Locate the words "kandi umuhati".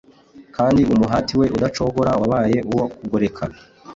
0.55-1.33